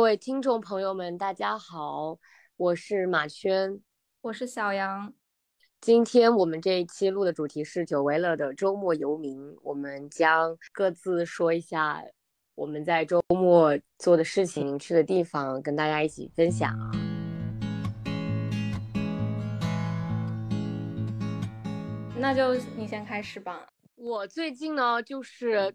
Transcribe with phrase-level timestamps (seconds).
[0.00, 2.18] 各位听众朋友们，大家好，
[2.56, 3.78] 我是马轩，
[4.22, 5.12] 我是小杨。
[5.78, 12.02] 今天我们这一期录的主题是久违了的周末游民，我们将各自说一下
[12.54, 16.74] 我们在周末做的事情、去的地方，跟大家一起分享。
[22.16, 23.68] 那就你先开始吧。
[23.96, 25.74] 我最近呢，就是。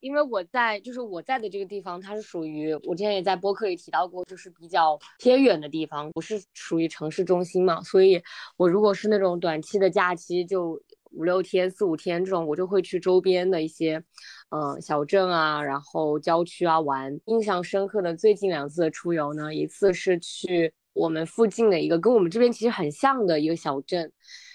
[0.00, 7.82] 因为我在就是我在的这个地方，它是属于我之前也在播客里提到过，就是比较偏远的地方，不是属于城市中心嘛。
[7.82, 8.22] 所以，
[8.56, 10.80] 我如果是那种短期的假期，就
[11.10, 14.02] 五六天、四五天这种，我就会去周边的一些，
[14.50, 17.18] 嗯，小镇啊，然后郊区啊玩。
[17.24, 24.12] 印象深刻的最近两次的出游呢，一次是去我们附近的一个跟我们这边其实很像的一个小镇。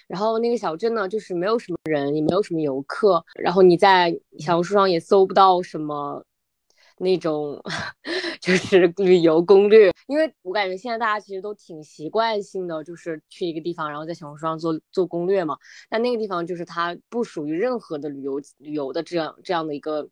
[0.08, 3.24] 然后那个小镇呢，就是没有什么人，也没有什么游客。
[3.34, 6.24] 然后你在小红书上也搜不到什么
[6.98, 7.60] 那种，
[8.40, 9.92] 就是旅游攻略。
[10.08, 15.56] 因为我感觉现在大家其实都挺习惯性的，就是去一个地方，然后在小红书上做做攻略嘛。
[15.88, 20.08] 但那个地方就是它不属于任何的旅游旅游的这样这样的一个。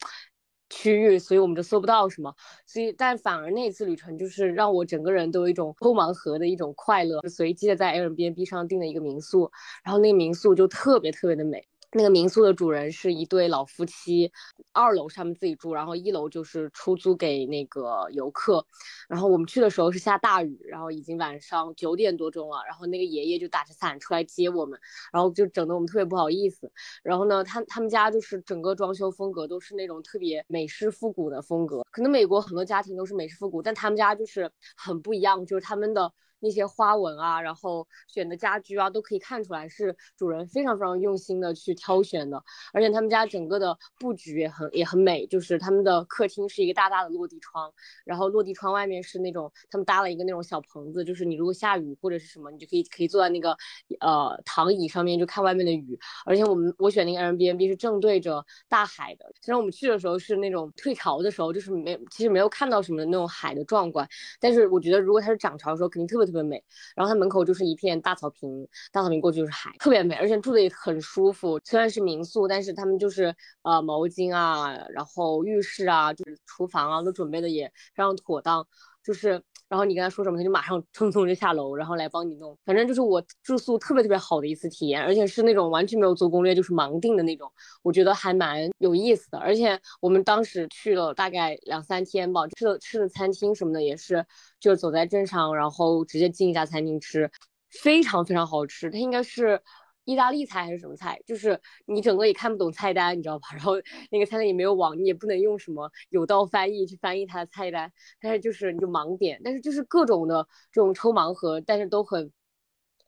[0.71, 7.21] 区域，所以我们就搜不到什么，所以但反而那次旅程就是让我整个人都有一种抽盲盒的一种快乐。
[7.29, 9.51] 随机的在 Airbnb 上订了一个民宿，
[9.85, 11.67] 然后那个民宿就特别特别的美。
[11.93, 14.31] 那个民宿的主人是一对老夫妻，
[14.73, 18.65] 二楼是他们自己住，然后一楼就是出租给那个游客。
[19.09, 24.79] 然后我们去的时候是下大雨，然后已经晚上九点多钟了，然后那个爷爷就打着伞出来接我们，
[25.13, 26.71] 然后就整得我们特别不好意思。
[27.03, 36.13] 然后呢，他他们家就是整个装修风格都是那种特别美式复古的风格，可能美国很多家庭都是美式复古，但他们家就是很不一样，就是他们的。
[36.41, 42.43] 那些花纹啊，然后选的家居啊，都可以看出来是主人非常非常用心的去挑选的。
[42.73, 47.73] 而且他们家整个的布局也很也很美，就是他们的客厅是一个大大的落地窗，
[48.05, 53.55] 然后落地窗外面是那种他们搭了一个那种小棚子，就是你如果下雨或者是什么，你就可以可以坐在那个
[54.01, 55.99] 呃躺椅上面就看外面的雨。
[56.25, 64.09] 而且我们我选那个 Airbnb 是正对着大海的，虽然我们去的时候是那种退潮的时候，就是没其实没有看到什么那种海的壮观，
[64.41, 66.30] 但是我觉得如果它是涨潮的时候，肯定特别。
[66.31, 66.63] 特别美，
[66.95, 71.61] 然后它门口就是一片大草坪，大草坪过去就是海，特别美，而且住的也很舒服。
[71.65, 78.67] 虽然是民宿，但是他们就是呃毛巾啊，然后浴室啊，就是厨房啊，都准备的也非常妥当。
[79.11, 79.31] 就是，
[79.69, 82.57] 然后你跟他说什么，他就马上匆匆就下楼，然后来帮你弄。
[82.65, 87.51] 反正就是我住宿特别特别好的一次体验，而且是那种完全没有做攻略，就是盲定的那种，
[87.83, 89.39] 我觉得还蛮有意思的。
[89.39, 94.25] 而且我们当时去了大概两三天吧，吃的吃的餐厅什么的也是，
[94.61, 97.29] 就是走在镇上，然后直接进一家餐厅吃，
[97.69, 98.89] 非常非常好吃。
[98.93, 99.61] 它应该是。
[100.05, 101.21] 意大利菜还是什么菜？
[101.27, 103.49] 就是你整个也看不懂菜单，你知道吧？
[103.55, 103.75] 然后
[104.11, 107.93] 那个餐厅也没有网，你也不能用什么有道翻译去翻译它的菜单。
[108.21, 112.31] 但是就是你就盲点，但是就是各种的这种抽盲盒，但是都很，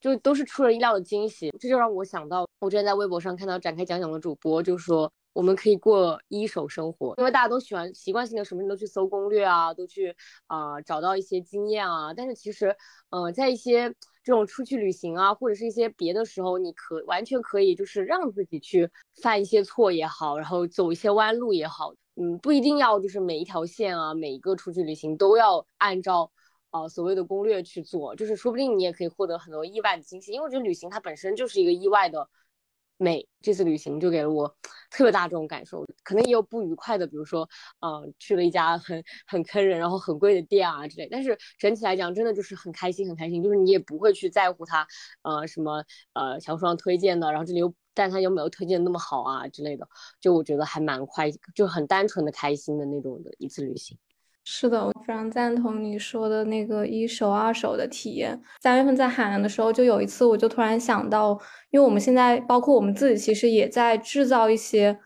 [0.00, 1.50] 就都是出人意料的惊喜。
[1.58, 5.12] 这就让我想到，我之前在微博上看到展开讲讲的主播就说。
[5.32, 10.14] 我们可以过一手生活，因为大家都喜欢习惯性的什么都去搜攻略啊，都去
[10.46, 12.12] 啊找到一些经验啊。
[12.14, 12.76] 但是其实，
[13.10, 13.88] 呃，在一些
[14.22, 18.90] 这种出去旅行啊，或者是一些别的时候，你可完全可以就是让自己去
[19.22, 26.30] 犯一些错也好，然后走一些弯路也好，嗯，不一定要就是每一条线啊，每一个出去旅行都要按照
[26.70, 32.28] 啊所谓的攻略去做，就是说不定你也可以获得很多意外的惊喜，因为我觉得旅行它本身就是一个意外的。
[33.02, 34.56] 美这次旅行就给了我
[34.90, 37.48] 特别大这种感受，可能也有不愉快的，比如说，
[37.80, 41.08] 嗯，去了一家很很坑人，然后很贵的店啊之类。
[41.10, 43.42] 但是整体来讲，真的就是很开心，很开心。
[43.42, 44.86] 就是你也不会去在乎它，
[45.22, 49.88] 呃，什么呃小说上推荐的，然后这里又，但它又没有推荐的那么好啊之类的。
[50.20, 53.98] 就我觉得还蛮快，就很单纯的开心的那种的一次旅行。
[54.44, 58.40] 是的，我非常赞同你说的那个一手二手的体验。
[58.60, 61.38] 三月份在海南的时候，就有一次，我就突然想到，
[61.70, 64.98] 因为我们现在包括我们自己，其实也在制造一些，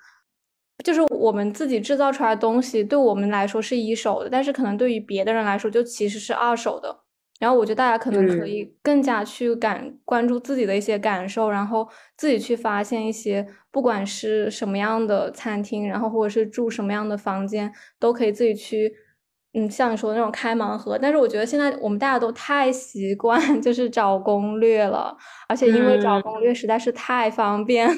[0.82, 7.00] 就是我们自己制造出来的东西，对我们来说是一手的，但是可能对于别的人来说，就其实是二手的。
[7.38, 11.86] 然后我觉得大家可能可以更加去感关注自己的一些感受，然后
[12.16, 18.91] 自己去发现一些，不管是什么样的餐厅，然后或者是住什么样的房间，都可以自己去。
[19.56, 25.16] 嗯，像你说的那种开盲盒，但是我觉得现在我们大家都太习惯 就是找攻略了，
[25.48, 27.94] 而且因为找攻略实在是太方便了，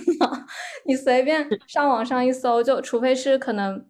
[0.87, 3.84] 你随便上网上一搜，就除非是可能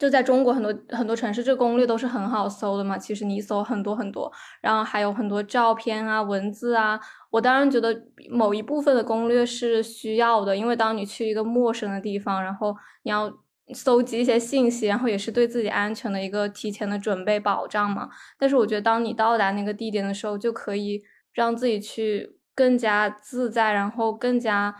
[0.00, 2.98] 就在中国很多很多城市，这攻略都是很好搜的嘛。
[2.98, 6.98] 其实你搜很多很多，然后还有很多照片啊、文字啊。
[7.30, 7.96] 我当然觉得
[8.30, 13.32] 某一部分的攻略是需要的，因为当你去一个陌生的地方，然后你要。
[13.74, 18.08] 搜集一些信息，然后也是对自己安全的一个提前的准备保障嘛。
[18.38, 24.74] 但是我觉得，当你到达那个地点的时候，就可以让自己去更加自在，然后更加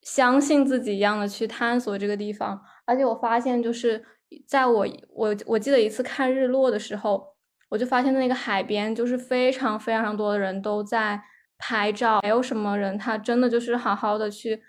[0.00, 2.60] 相信自己一样的去探索这个地方。
[2.86, 4.02] 而且我发现，就是
[4.46, 7.36] 在我我我记得一次看日落的时候，
[7.68, 11.22] 我就发现那个海边就是非常非常多的人都在
[11.58, 14.62] 拍照，没有什么人他真的就是好好的去。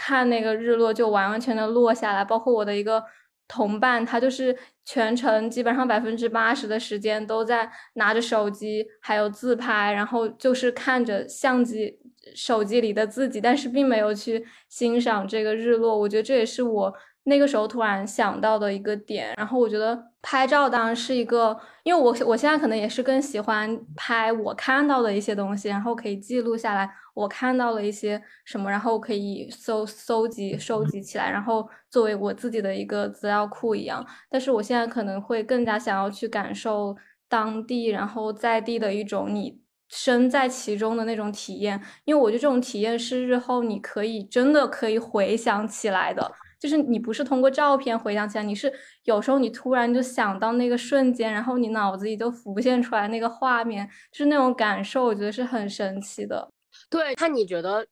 [0.00, 3.02] 看那个日落就完完全的落下来，包括我的一个
[3.48, 11.98] 同伴，他就是全程基本上百分之八十的时间都在拿着手机，还有自拍，然后就是看着相机
[12.34, 15.98] 手机里的自己，但是并没有去欣赏这个日落。
[15.98, 16.94] 我觉得这也是我。
[17.28, 34.04] 那个时候突然想到的一个点，然后我觉得拍照当然是一个，因为我我现在可能也是更喜欢拍我看到的一些东西，然后可以记录下来我看到了一些什么，然后可以搜搜集收集起来，然后作为我自己的一个资料库一样。
[34.30, 36.96] 但是我现在可能会更加想要去感受
[37.28, 46.32] 当地，然后在地的一种你身在其中的那种体验，因为我觉得这种体验是日后你可以真的可以回想起来的。
[46.60, 48.72] 就是你不是通过照片回想起来，你是
[49.04, 56.50] 有时候你突然就想到那个瞬间，然后你脑子里就浮现出来那个画面，就是那种感受，我觉得是很神奇的。
[56.90, 57.86] 对，那你觉得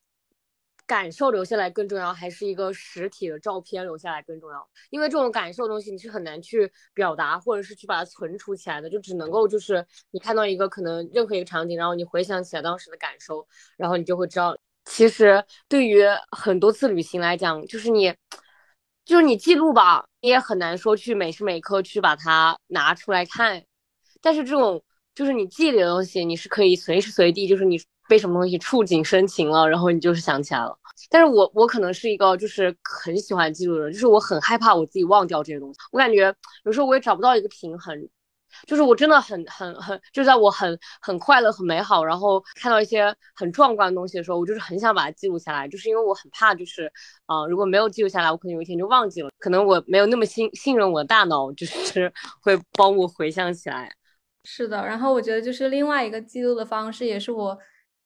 [0.86, 4.68] 感受留下来更重要，还是一个实体的照片留下来更重要？
[4.90, 13.46] 因为这种感受东西你是很难去表达，或者是去把它存储起来的，就只能够就是你看到一个可能任何一个场景，然后你回想起来当时的感受，
[13.76, 16.02] 然后你就会知道，其实对于
[16.32, 18.12] 很多次旅行来讲，就是你。
[19.06, 23.62] 就是你记录吧，你也很难说去每时每刻去把它拿出来看。
[24.20, 24.82] 但是这种
[25.14, 30.76] 就是你记里的东西，你是可以随时随地，就是你被什么东西触景生情了，然后你就是想起来了。
[31.08, 35.78] 但是我我可能是一个就是很喜欢记录的人，就是我很害怕我自己忘掉这些东西。
[35.92, 38.08] 我感觉有时候我也找不到一个平衡。
[38.66, 45.68] 就是我真的很很很，就在我很很快乐、很美好，然后看到一些很壮观的东西的时候，我就是很想把它记录下来。
[45.68, 46.90] 就是因为我很怕，就是
[47.26, 49.30] 啊，如果没有记录下来，我可能有一天就忘记了。
[49.38, 52.12] 可能我没有那么信信任我的大脑，就是
[52.42, 53.90] 会帮我回想起来。
[54.44, 57.58] 是的，然后我觉得就是另外一个记录的方式，也是我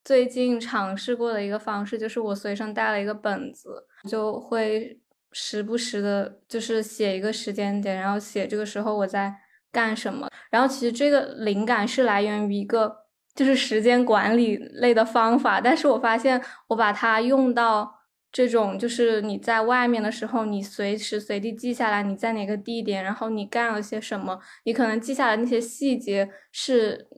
[0.04, 4.98] 最近尝试过的一个方式，就是我随身带了一个本子，就会
[5.32, 9.34] 时不时的，就是写一个时间点，然后写这个时候我在。
[9.72, 10.28] 干什么？
[10.50, 12.94] 然后其实这个灵感是来源于一个
[13.34, 17.92] 就是时间管理类的方法，但是我发现我把它用到
[18.32, 27.08] 这种就是你在外面的时候，你随时随地记下来你在哪个地点，然后你干了些什么，你可能记下来那些细节是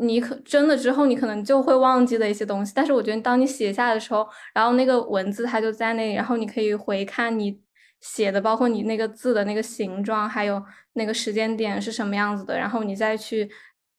[0.00, 7.60] 你可真的之后你可能就会忘记的一些东西，但是我觉得当你写下的时候，然后那个文字它就在那里，然后你可以回看你。
[8.00, 10.62] 写的包括你那个字的那个形状，还有
[10.92, 13.50] 那个时间点是什么样子的，然后你再去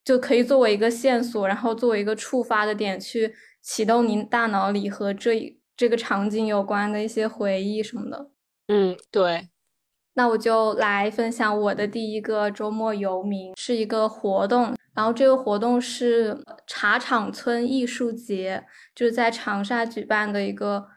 [0.06, 8.30] 就可以作为一个线索，然后作为一个触发的点去启动您大脑里和这一这个场景有关的一些回忆什么的。
[8.68, 9.50] 嗯，对。
[10.14, 18.66] 那我就来分享我的第一个周末游民，是一个活动，然后这个活动是茶厂村艺术节，
[18.96, 20.88] 就是在长沙举办的一个。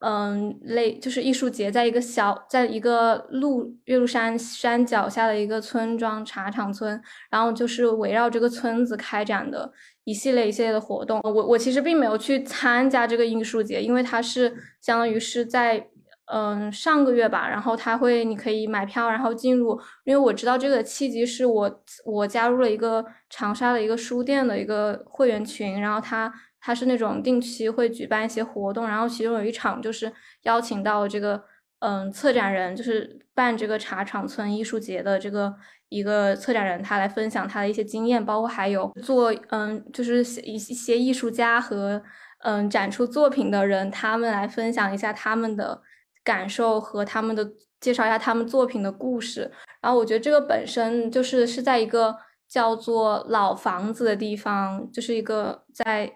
[0.00, 9.72] 嗯，类就是艺术节，在一个小，在一个鹿岳麓山山脚下的一个村庄茶厂村，然后就是围绕这个村子开展的
[10.04, 11.20] 一系列一系列的活动。
[11.24, 15.88] 我我其实并没有去参加这个艺术节，因为它是相当于是在
[16.26, 26.32] 嗯上个月吧，然后他会你可以买票然后进入，因为我知道这个契机是我我加入了一个长沙的一个书店的一个会员群，然后他。
[26.60, 30.12] 它是那种定期会举办一些活动，然后其中有一场就是
[30.42, 31.42] 邀请到这个
[31.78, 35.54] 嗯策展人，就是办这个茶厂村艺术节的这个
[35.88, 42.02] 一个策展人，他来分享他的一些经验，包括还有做嗯就是一一些艺术家和
[42.40, 45.80] 嗯展出作品的人，他们来分享一下他们的
[46.24, 47.48] 感受和他们的
[47.80, 49.50] 介绍一下他们作品的故事。
[49.80, 52.16] 然后我觉得这个本身就是是在一个
[52.48, 56.12] 叫做老房子的地方，就是一个在。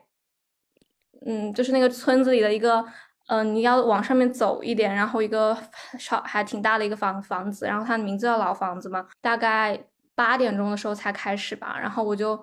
[1.26, 2.84] 嗯，就是那个村子里的一个，
[3.28, 5.56] 嗯，你要往上面走一点，然后一个
[5.98, 9.06] 稍还挺大的一个房房子，然后它的名字叫老房子嘛。
[9.20, 9.78] 大概
[10.14, 12.38] 八点钟的时候才开始吧，然后我就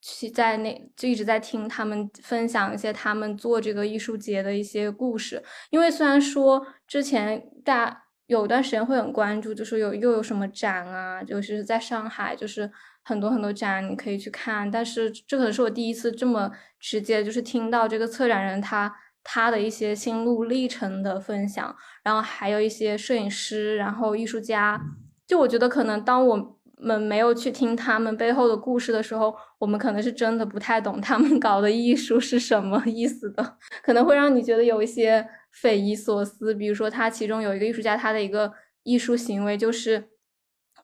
[0.00, 5.42] 去在那就一直在听他们分享一些他们做这个艺术节的一些故事。
[5.70, 12.70] 因为虽然说之前大有一段时间会很关注，就是有又有什么展啊，就是在上海就是。
[13.04, 18.90] 很多很多展你可以去看，但是这可能是我第一次这么直接，就是听到这个策展人他
[19.22, 24.80] 他的一些心路历程的分享，然后还有一些摄影师，然后艺术家。
[25.26, 36.54] 就我觉得，可能当我们没有去听他们背后的故事的时候，我们可能是真的不太懂他们 搞的艺术是什么意思的，可能会让你觉得有一些匪夷所思。
[36.54, 40.08] 比如说，他其中有一个艺术家，他的一个艺术行为就是。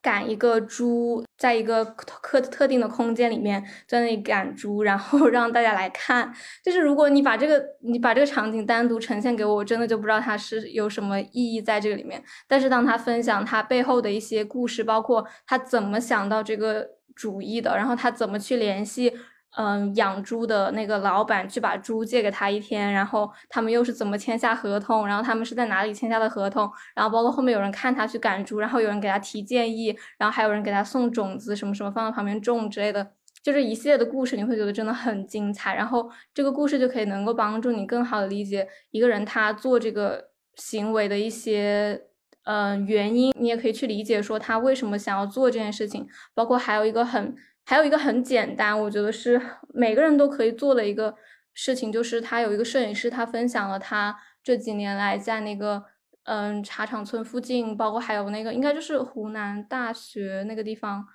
[0.03, 6.31] 赶一个猪，在一个特特特定的空间里面，在那里赶猪，然后 让大家来看。
[6.63, 12.23] 就是如果你把这个你把这个场景单独呈现给我，我真的就不知道它是有什么意义在这个里面。
[12.47, 19.11] 但是当他分享他背后的一些故事，包括他怎么想到这个主意的，然后他怎么去联系。
[19.57, 25.05] 嗯，养猪的那个老板去把猪借给他一天，然后他们又是怎么签下合同？
[25.05, 26.71] 然后他们是在哪里签下的合同？
[26.95, 33.11] 然后包括后面有人看他去赶猪，然后有人给他提建议，然后还有人给他送种子什么什么放到旁边种之类的，
[33.43, 35.75] 就是一系列的故事，你会觉得真的很精彩。
[35.75, 42.01] 然后这个故事就可以能够帮助你更好的理解一个人他做这个行为的一些
[42.45, 46.07] 嗯原因，你也可以去理解说他为什么想要做这件事情。
[46.33, 47.35] 包括还有一个很。
[47.71, 49.41] 还有一个很简单，我觉得是
[49.73, 51.15] 每个人都可以做的一个
[51.53, 54.13] 事情，就是他有一个摄影师，他分享了他
[54.43, 55.81] 这几年来在那个
[56.23, 61.07] 嗯茶厂村附近，包括还有那个应该就是湖南大学那个地方，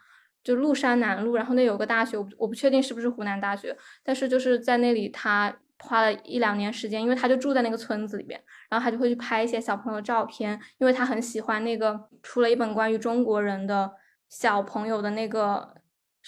[0.42, 13.92] 就麓山南路，然后那有个大学，我我不确定是不是湖南大学，但是就是在那里他花了一两年时间，因为他就住在那个村子里边，然后他就会去拍一些小朋友的照片，因为他很喜欢那个出了一本关于中国人的
[14.30, 15.75] 小朋友的那个。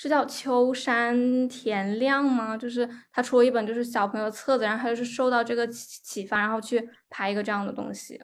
[0.01, 2.57] 是叫秋山田亮吗？
[2.57, 8.17] 就是他出了一本就是小朋友册子，然后他就是受到这个启启发，然后去拍一个这样的东西。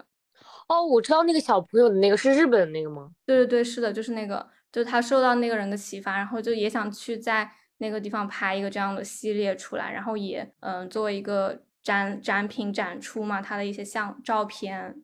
[0.68, 3.10] 哦，我知道那个小朋友的那个是日本的那个吗？
[3.26, 15.02] 对对对，是的，就是那个，就是他受到那个人的启发，然后就也想去在那个地方拍一个这样的系列出来，然后也嗯作为一个展展品展出嘛，他的一些像照片。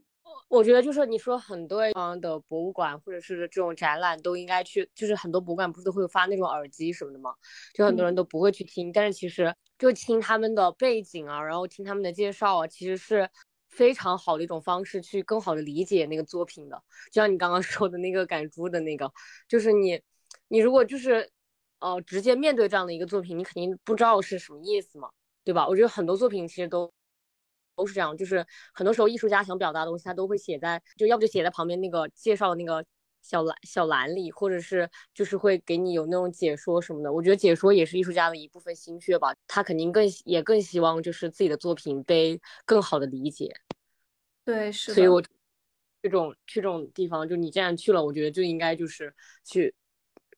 [0.51, 7.33] 我觉得就是你说很多地方的博物馆或者是这种展览都应该去，就是很多博物馆不是都会发那种耳机什么的吗？
[7.73, 13.31] 就很多人都不会去听，但是其实就听他们的背景啊，然后听他们的介绍啊，其实是
[13.69, 16.83] 非常好的一种方式，去更好的理解那个作品的。
[17.13, 19.13] 就像你刚刚 说的那个赶猪的那个，
[19.47, 20.03] 就是你
[20.49, 21.31] 你如果就是
[21.79, 25.11] 呃直接面对这样的一个作品，你肯定不知道是什么意思嘛，
[25.45, 25.69] 对吧？
[25.69, 26.93] 我觉得很多作品其实都。
[27.81, 28.45] 都是这样，就是
[28.75, 32.85] 很多时候艺术家想表达的东西，他都会写在，就要不就写在旁边那个介绍那个
[33.23, 37.11] 小栏小栏里，或者是就是会给你有那种解说什么的。
[37.11, 43.51] 我觉得解说也是艺术家的一部分心血吧，他肯定更也更希望就是自己的作品被更好的理解。
[44.45, 44.93] 对，是。
[44.93, 45.23] 所以我
[46.03, 49.75] 这种去这种地方，就你既然去了，我觉得就应该就是去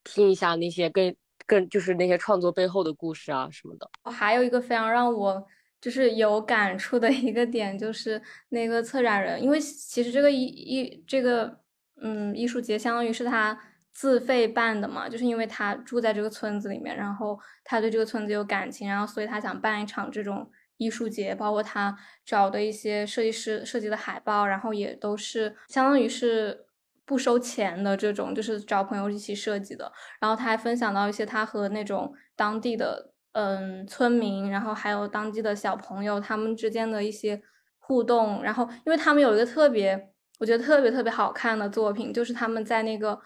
[0.04, 1.14] 听一下那些更
[1.46, 3.90] 更就是那些创作背后的故事啊什么的。
[4.04, 5.44] 我还有一个非常让我。
[5.82, 11.58] 就是有感触的一个点，就是那个策展人，因为其实这个艺艺这个
[12.00, 13.58] 嗯艺术节相当于是他
[13.92, 26.64] 自费办的嘛，就是因为他住在这个村子里面，然后他对这个村子有感情，然后所以他想办一场这种艺术节，包括他找的一些设计师设计的海报，然后也都是相当于是
[27.04, 29.92] 不收钱的这种，就是找朋友一起设计的。
[30.20, 33.11] 然后他还分享到一些他和那种当地的。
[33.32, 37.40] 嗯，村民，然后还有当地的小朋友，他们之间的一些
[37.78, 43.18] 互动，然后因为他们有一个特别，我觉得特别特别好看的作品，就是他们在那个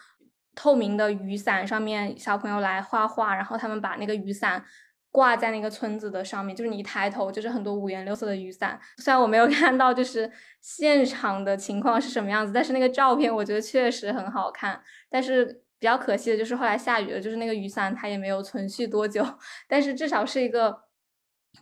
[0.55, 4.65] 透明的雨伞上面，小朋友来画画，然后他们把那个雨伞
[5.11, 8.79] 挂在那个村子的上面，就是你一抬头就是很多五颜六色的雨伞。
[8.99, 15.66] 虽然我没有 看到就是现场的情况是什么样子，但是那个照片我觉得确实很好看，但是。
[15.79, 19.23] 比较可惜的就是后来下雨了，就是那个雨伞它也没有存续多久，
[19.69, 20.85] 但是至少是一个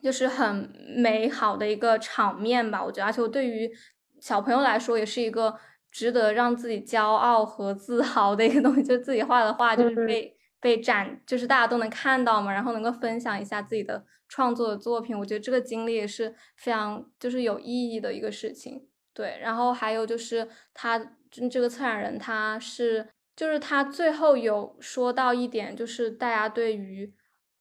[0.01, 3.71] 就是很美好的一个场面吧，我觉得，而且对于
[4.21, 5.57] 小朋友来说也是一个
[5.91, 18.89] 值得让自己骄傲和自豪的一个东西，就自己画的画就是被被展，就是大家都能看到嘛，然后能够分享一下自己的创作的作品，我觉得这个经历也是非常就是有意义的一个事情。
[19.13, 20.99] 对，然后还有就是他
[21.51, 23.09] 这个策展人他是。
[23.37, 27.13] 就是他最后有说到一点，就是大家对于，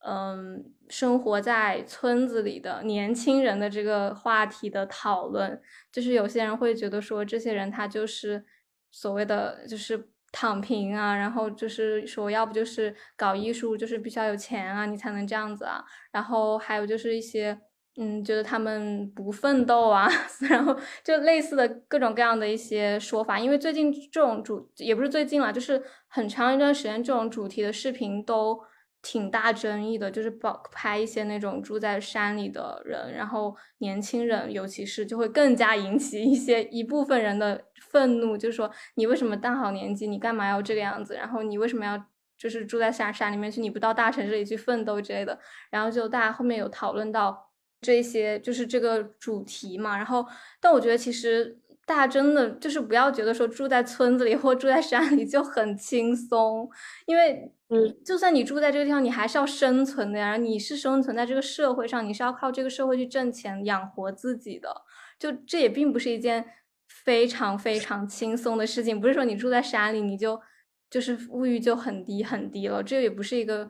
[0.04, 5.60] 嗯，生活在村子里的年轻人的这个话题的讨论，
[5.92, 8.44] 就是有些人会觉得说，这些人他就是
[8.90, 17.60] 所谓的就是躺平啊，然后就是说，要不就是搞艺术，就是必须要有钱啊，你才能这样子啊，然后还有就是一些。
[17.96, 20.08] 嗯，觉得他们不奋斗啊，
[20.50, 23.38] 然后就类似的各种各样的一些说法。
[23.38, 28.60] 因为最近这种主也不是最近了，就是很长一段时间，这种主题的视频都
[29.00, 41.14] 挺大争议的，就是报拍一些那种住在山里的人，然后年轻人，尤其是就会更加引起一些一部分人的愤怒，就是说你为什么大好年纪，你干嘛要这个样子？
[41.14, 42.02] 然后你为什么要
[42.36, 43.60] 就是住在山山里面去？
[43.60, 45.38] 你不到大城市里去奋斗之类的？
[45.70, 47.43] 然后就大家后面有讨论到
[47.84, 49.96] 这些，就是这个主题嘛。
[49.96, 50.26] 然后，
[50.60, 51.60] 但我觉得其实。
[51.86, 56.66] 大家真的就是不要觉得说住在村子里或住在山里就很轻松，
[57.04, 60.38] 因为嗯，就算你住在这个地方，你还是要生存的呀。
[60.38, 64.74] 你是生存在这个社会上，你是要靠这个社会去挣钱养活自己的。
[65.18, 66.46] 就这也并不是一件
[66.88, 70.40] 非常非常轻松的事情，不是说你住在山里你就
[70.88, 72.82] 就是物欲就很低很低了。
[72.82, 73.68] 这也不是一个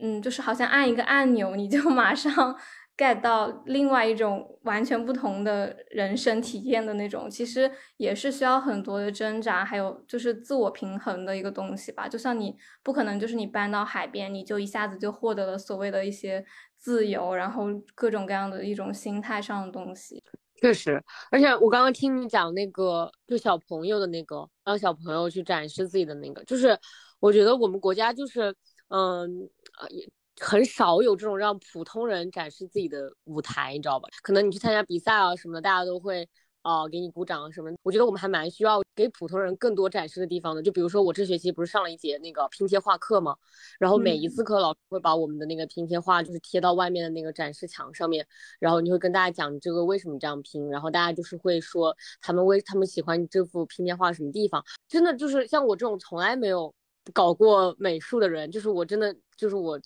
[0.00, 2.56] 嗯，就是好像按一个按钮你就 马上。
[3.00, 12.06] Get 到另外一种完全不同的人生体验的那种，其实也是需要很多的挣扎，还有就是自我平衡的一个东西吧。
[12.06, 16.44] 就像你不可能就是你搬到海边，你就一下子就获得了所谓的一些
[16.76, 20.22] 自由，然后各种各样的一种心态上的东西。
[20.60, 26.78] 确实，而且我刚刚听你讲那个，就小朋友的那个，让小朋友去展示自己的那个，就是
[27.18, 28.54] 我觉得我们国家就是，
[28.88, 29.48] 嗯，
[29.88, 30.06] 也。
[30.40, 34.08] 很少有这种让普通人展示自己的舞台，你知道吧？
[34.22, 36.26] 可能你去参加比赛啊什么的，大家都会
[36.62, 37.70] 啊给你鼓掌什么。
[37.82, 40.62] 我觉得我们还蛮需要给普通人更多展示的地方的。
[40.62, 43.36] 就比如说我这学期不是上了一节那个拼贴画课嘛？
[43.78, 48.26] 然后每一次课老师会把我们的那个拼贴画就是贴到外面的那个展示墙上面，
[48.58, 54.64] 然后你会跟大家讲这个为什么这样拼，然后大家就是会说他们为他们喜欢这幅拼贴画什么地方。
[54.88, 56.74] 真的就是像我这种从来没有
[57.12, 59.78] 搞过美术的人，就是我真的就是我。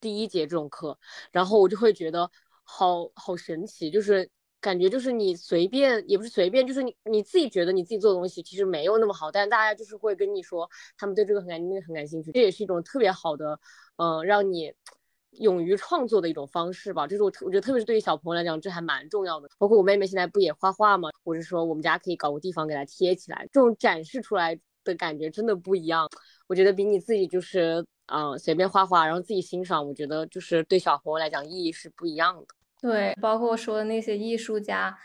[0.00, 0.98] 第一节这种课，
[1.32, 2.30] 然后我就会觉得
[2.64, 4.28] 好好神奇，就是
[4.60, 13.58] 感觉就是你随便也不是随便，就是你你自己觉得你自己做的东西其实没有那么好，但大家就是会跟你说他们对这个很感那个很感兴趣，这也是一种特别好的，
[13.96, 14.72] 嗯，让你
[15.32, 17.06] 勇于创作的一种方式吧。
[17.06, 19.48] 就是我我觉得特别是对于小朋友来讲，这还蛮重要的。
[19.58, 21.10] 包括我妹妹现在不也画画吗？
[21.22, 24.58] 我是说我们家可以搞个地方给她贴起来，这种展示出来
[24.88, 26.08] 的感觉真的不一样。
[26.48, 27.84] 我觉得比你自己就是。
[28.10, 32.46] 嗯，随便画画，然后自己欣赏，我觉得就是对小朋友来讲意义是不一样的。
[32.80, 34.96] 对，包括我说的那些艺术家，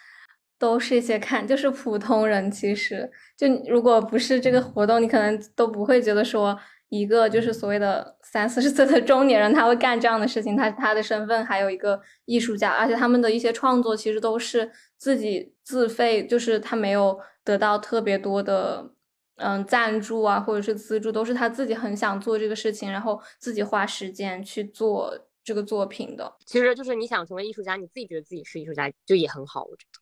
[0.57, 2.49] 都是一些看就是普通人。
[2.49, 10.55] 其实，就如果不是这个活动，你可能都不会觉得说一个就是所谓的三四十岁的中年人他会干这样的事情。
[10.55, 18.93] 他他的身份还有一个艺术家，而且他们的一些创作其实都是自己自费，就是他没有得到特别多的。
[19.37, 25.11] 嗯，赞助啊，或者是资助，都是他自己很想做这个事情，然后自己花时间去做
[25.43, 26.31] 这个作品的。
[26.45, 29.99] 其实就是你想成为艺术家，你自己觉得自己是艺术家，就也很好，我觉得。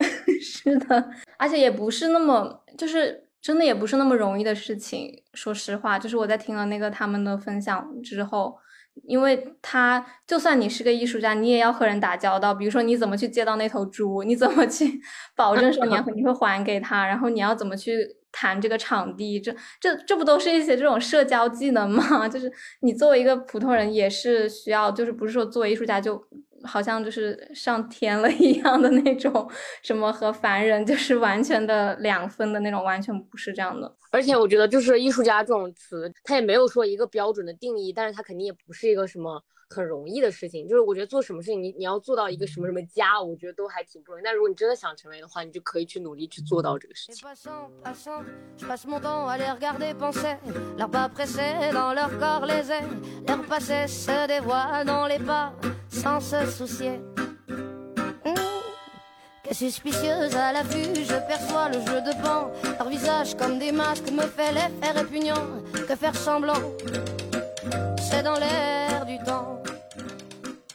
[0.40, 5.20] 是的，而且也不是那么，就是真的也不是那么容易的事情。
[5.34, 8.56] 说实话，就是我在听了那个他们的分享之后，
[9.02, 12.54] 因为他就算你是个艺术家，你也要和人打交道。
[12.54, 14.22] 比如说，你怎么去接到那头猪？
[14.22, 15.00] 你怎么去
[15.34, 17.04] 保证说你要 你会还给他？
[17.04, 18.16] 然后你要怎么去？
[18.32, 22.26] 谈这个场地，这这这不都是一些这种社交技能吗？
[22.28, 26.22] 就是你作为一个普通人，也是需要，就是不是说作为艺术家就
[26.64, 29.48] 好像就是上天了 一样的那种，
[29.82, 33.92] 什么和凡人就是完全的两分的那种，完全不是这样的。
[34.10, 39.42] 而且我觉得，就是艺术家这种词，它也没有说一个标准的定义，但是它肯定也不是一个什么。
[39.70, 44.24] 很容易的事情，就是我觉得做什么事情，你你要做到一个什么什么家，我觉得都还挺不容易。
[44.24, 47.22] 但如果你真的想成为的话，你就可以去努力去做到这个事情。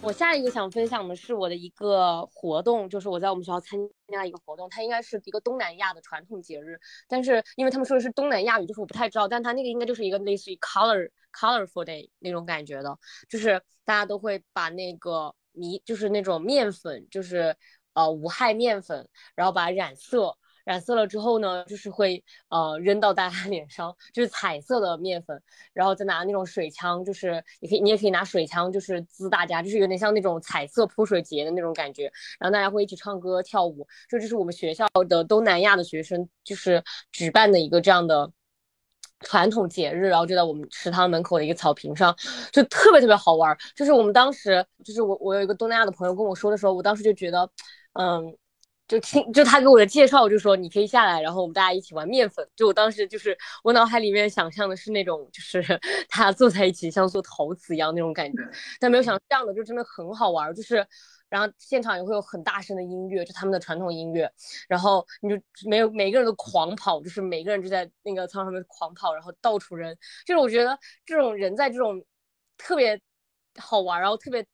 [0.03, 17.55] 我下一个想分享的是我的一个活动，就是我在我们学校参加一个活动，它应该是一个东南亚的传统节日，但是因为他们说的是东南亚语，就是我不太知道，但它那个应该就是一个类似于 color colorful day 那种感觉的，就是大家都会把那个米，就是那种面粉，就是
[17.93, 20.37] 呃无害面粉，然后把它染色。
[20.63, 25.41] 染色了之后呢，就是会呃扔到大家脸上，就是彩色的面粉，
[25.73, 32.03] 然后再拿那种水枪，就是你可以你也可以拿水枪，就是滋大家，就是有点像那种彩色泼水节的那种感觉，
[32.39, 38.31] 然后大家会一起唱歌跳舞，就这是我们学校的东南亚的学生就是举办的一个这样的
[39.19, 42.15] 传统节日，然后就在我们食堂门口的一个草坪上，
[42.51, 43.57] 就特别特别好玩。
[43.75, 47.49] 就是我们当时就是我我有一个东南亚的朋友跟我说的时候，我当时就觉得，
[47.93, 48.37] 嗯。
[48.87, 52.47] 就听就他给我的介绍，就说你可以下来，然后我们大家一起玩面粉。
[52.55, 55.63] 就我当时就是我脑海里面想象的是那种，就是
[56.09, 58.37] 他坐在一起像做陶瓷一样那种感觉，
[58.79, 60.85] 但没有想到这样的就真的很好玩，就是
[61.29, 64.29] 然后现场也会有很大声的音乐，就他们的传统音乐，
[64.67, 72.03] 然后你就没有每个人都狂跑，就是每个人就在那个操场上面狂跑，然后到处扔，就是我觉得这种人在这种
[72.57, 72.99] 特别
[73.57, 74.45] 好玩，然后特别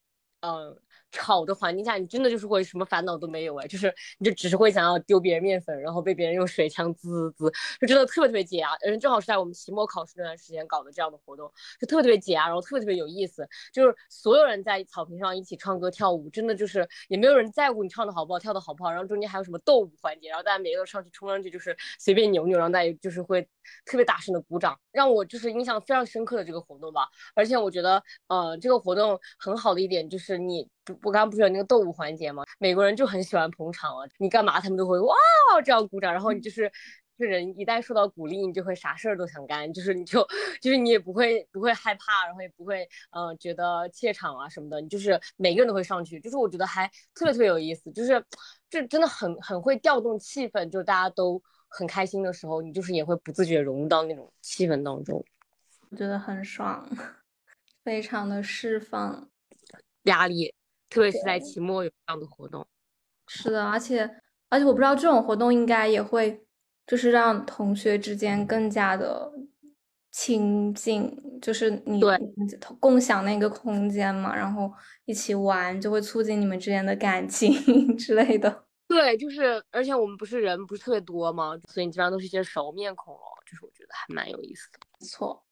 [0.42, 0.80] 嗯。
[1.12, 8.72] 吵的环境下，你真的就是会什么烦恼都没有哎，就是你就只是会想要丢别人面粉，然后被别人用水枪滋滋滋，就真的特别特别解压。
[8.86, 13.48] 而且正好是在我们期末考试那段时间搞的这样的活动，就特别特别解压，然后特别特别有意思。
[13.74, 18.92] 就是所有人在草坪上一起唱歌跳舞，真的就是也没有人在乎你唱的好不好，跳的好不好。
[18.92, 23.42] 然后中间还有什么斗舞环节，然后大家每个都上去冲上去，就是随便扭扭，然后大家就是会
[23.86, 27.08] 特别大声的鼓掌，让我就是印象非常深刻的这个活动吧。
[27.36, 30.68] 而且我觉得，呃，这个活动很好的一点就是你。
[31.04, 32.44] 我刚刚不是有那个斗舞环节吗？
[32.58, 35.16] 美国人就很喜欢捧场啊，你干嘛他们都会哇
[35.64, 36.72] 这样鼓掌，然后你就是，
[37.18, 40.26] 这人一旦受到鼓励，你就会啥事儿都想干，就是你就
[40.62, 48.24] 就是你也不会不会害怕，然后也不会嗯觉得怯场啊什么的，你就是每个人都会上去，就是我觉得还特别特别有意思，就是
[48.70, 55.24] 这真的很很会调动气氛，就大家都很开心的时候，你就是也会不自觉融入到那种气氛当中，
[55.90, 56.88] 我觉得很爽，
[57.84, 59.30] 非常的释放
[60.04, 60.54] 压力。
[60.90, 62.66] 特别是在期末有这样的活动，
[63.28, 64.10] 是的，而且
[64.50, 66.44] 而且我不知道这种活动应该也会
[66.88, 69.32] 就是让同学之间更加的
[70.12, 72.02] 亲近，就是你
[72.80, 74.72] 共享那个空间嘛，然后
[75.06, 77.54] 一起玩就会促进你们之间的感情
[77.96, 78.66] 之类的。
[78.88, 84.80] 对，就是而且我们不是人不是特别多嘛，所以你基本上都是一些熟面孔哦，就是我觉得还蛮有意思的。
[84.98, 85.44] 不错。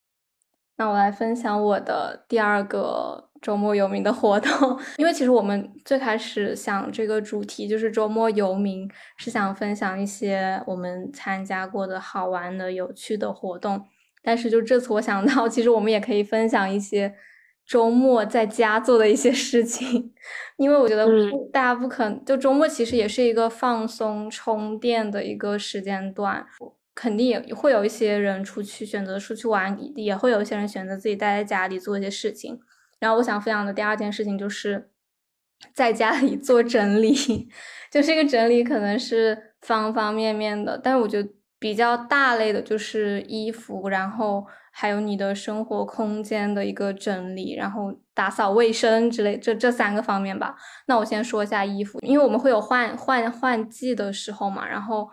[0.76, 13.86] 那我来分享我的第二个周末游民的活动， 因为其实我们最开始想这个主题就是周末游民，是想分享一些我们参加过的好玩的、有趣的活动。
[14.23, 17.13] 但是就这次我想到，其实我们也可以分享一些
[17.65, 20.13] 周末在家做的一些事情，
[20.58, 21.08] 因为我觉得
[21.52, 26.45] 大家不可能就周末其实也是一个放松、充电的一个时间段。
[27.00, 32.60] 肯定也会有一些人出去选择出去玩，也会有一些人选择自己待在家里做一些事情。
[32.99, 34.91] 然后我想分享的第二件事情就是
[35.73, 37.13] 在家里做整理，
[37.91, 41.29] 就这个整理可能是方方面面的，但是我觉得
[41.60, 50.55] 比较大类的就是衣服，然后还有你的生活空间的一个整理，然后打扫卫生之类，这这三个方面吧。
[50.88, 55.10] 那我先说一下衣服，因为我们会有换换换季的时候嘛，然后。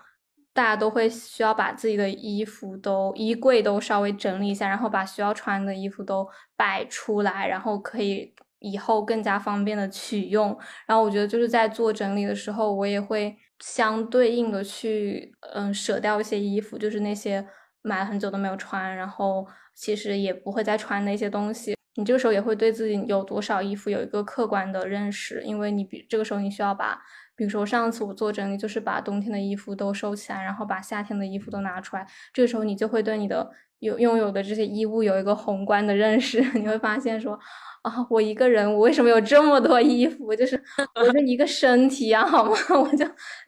[0.55, 10.57] 大家都会需要把自己的衣服都衣柜都稍微整理一下，然后把需要穿的衣服都摆出来，然后可以以后更加方便的取用。
[10.87, 17.45] 然后我觉得就是在做整理的时候，我也会相对应的去嗯舍掉一些衣服，就是那些
[17.83, 21.77] 买了很久都没有穿，然后其实也不会再穿的一些东西。
[21.97, 27.03] 你这个时候也会对自己有多少衣服有一个客观的认识，因为你比这个时候你需要把。
[27.37, 32.07] 比如说上次我做整理，就是把冬天的衣服都收起来，然后把夏天的衣服都拿出来。
[32.33, 36.41] 这个时候你就会对你的有拥有的这些衣物有一个宏观的认识。
[36.59, 37.39] 你会发现说，
[37.83, 40.35] 啊，我一个人，我为什么有这么多衣服？
[40.37, 40.63] 就是
[40.95, 42.57] 我就一个身体啊，好吗？
[42.71, 43.05] 我就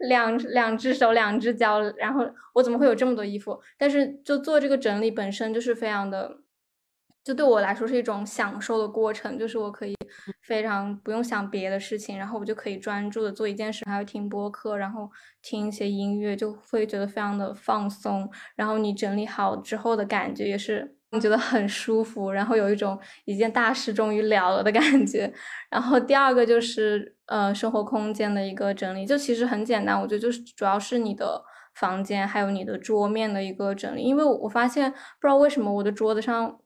[0.08, 3.58] 两两只手，两只脚，然后我怎么会有这么多衣服？
[3.78, 6.38] 但是就做这个整理本身就是非常的。
[7.26, 9.96] 就对我来说是一种享受的过程，就是我可以
[10.42, 15.10] 非常不用想别的事情，然后我就可以专注的做一件事，还有听播客，然后
[15.42, 18.30] 听一些音乐，就会觉得非常的放松。
[18.54, 25.34] 然后你整理好之后的感觉也是你觉得很舒服，然后有一种一件大事终于了了的感觉。
[25.68, 31.42] 然后第二个就是呃生活空间的一个整理，就其实很简单，我觉得就是主要是你的
[31.74, 36.60] 房间还有你的桌面的一个整理，因为我发现不知道为什么我的桌子上。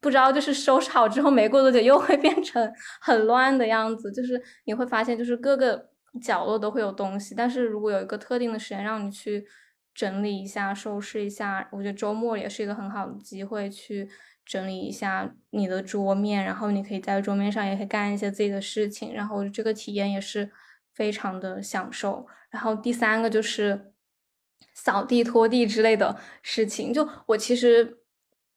[0.00, 5.90] 不知道，就是收拾好之后没过多久又会变成很乱的样子，就是你会发现，就是各个
[6.22, 7.34] 角落都会有东西。
[7.34, 9.46] 但是如果有一个特定的时间让你去
[9.94, 14.08] 整理一下、收拾一下，我觉得周末也是一个很好的机会去
[14.46, 20.50] 整理一下你的桌面，然后你可以在桌面上也可以干一些自己的事情，然后这个体验也是
[20.94, 22.26] 非常的享受。
[22.50, 23.92] 然后第三个就是
[24.74, 27.97] 扫地、拖地之类的事情，就我其实。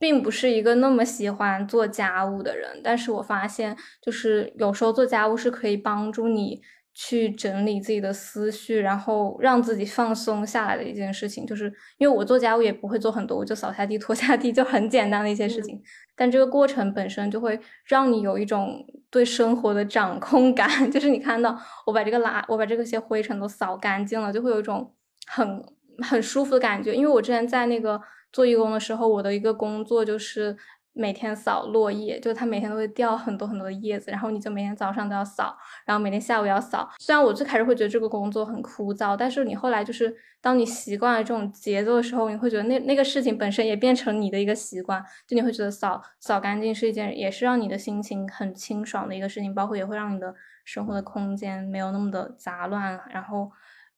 [0.02, 6.60] 并不是一个那么喜欢做家务的人，但是我发现，就是有时候做家务是可以帮助你
[6.92, 11.46] 去整理自己的思绪，然后让自己放松下来的一件事情。
[11.46, 15.80] 就是因为我做家务也不会做很多，我就扫下地、拖下地，就很简单的一些事情。
[16.16, 24.92] 但这个过程本身就会让你有一种对生活的掌控感， 就是你看到我把这个垃，我把这个些灰尘都扫干净了，就会有一种
[25.28, 25.64] 很
[26.02, 26.96] 很舒服的感觉。
[26.96, 30.58] 因为我之前在那个做义工的时候，我的一个工作就是。
[30.94, 36.90] 每天扫落叶，就是它每天都会掉很多很多的叶子，然后你就每天早上都要扫，然后每天下午要扫。
[37.00, 53.50] 虽然我最开始会觉得这个工作很枯燥，但是你后来就是当你习惯了这种节奏的时候，你会觉得那那个事情本身也变成你的一个习惯，就你会觉得扫扫干净是一件也是让你的心情很清爽的一个事情，包括也会让你的生活的空间没有那么的杂乱，然后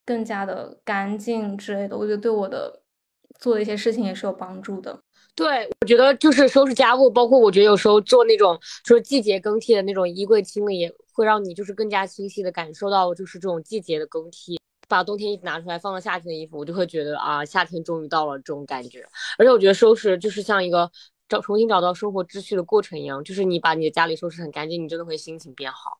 [0.05, 1.97] 更加的干净之类的。
[1.97, 2.82] 我觉得对我的
[3.43, 4.97] 做的一些事情也是有帮助的。
[5.35, 14.57] 对，我觉得就是收拾家务，包括我觉得有时候做那种说季节更替的那种衣柜清理，也会让你就是更加清晰的感受到就是这种季节的更替。
[14.87, 19.03] 把冬天衣服拿出来放到夏天的衣服，我就会觉得啊，夏天终于到了这种感觉。
[19.37, 20.89] 而且我觉得收拾就是像一个
[21.27, 25.97] 找重新找到生活秩序的过程一样，就是你把你的家里收拾很干净，你真的会心情变好，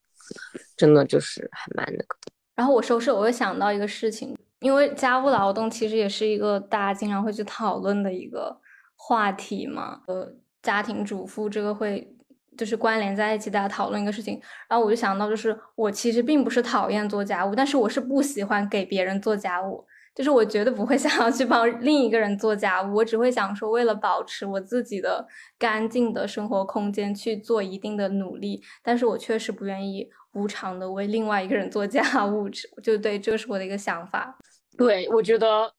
[0.78, 2.16] 真的就是还蛮那个。
[2.56, 8.60] 然后我收拾，我会想到一个事情，因为家务劳动其实也是一个大家经常会去讨论的一个。
[9.06, 12.16] 话题嘛，呃，家庭主妇这个会
[12.58, 14.40] 就是关联在一起，大家讨论一个事情。
[14.70, 25.28] 然后我就想到，就是我其实并不是讨厌做家务，但是我是不喜欢给别人做家务，就是我绝对不会 想要去帮另一个人做家务，我只会想说，为了保持我自己的
[25.60, 28.64] 干净的生活空间去做一定的努力。
[28.82, 32.50] 但是我确实不愿意无偿的为另外一个人做家务，
[32.82, 34.38] 就对，这是我的一个想法。
[34.78, 35.74] 对，我觉得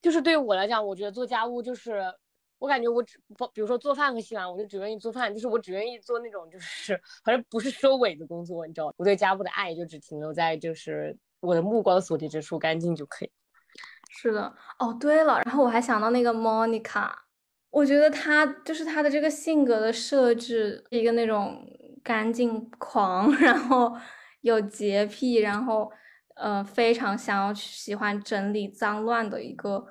[0.00, 2.02] 就是对于我来讲，我觉得做家务就是。
[2.58, 8.94] 我感觉我只不，比如说做饭和洗碗，我就只愿意做饭，就是我只愿意做那种就是反正不是收尾的工作，你知道？
[8.98, 13.30] 我对家务的爱就只停留在就是我的目光所及之处干净就可以。
[14.10, 17.10] 是的，哦对了，然后我还想到那个 Monica，
[17.70, 21.66] 我觉得她就是她的这个性格的设置，一个那种
[22.04, 23.92] 干净狂， 然后
[24.42, 25.90] 有洁癖，然后
[26.36, 29.86] 呃非常想要喜欢整理脏乱的一个。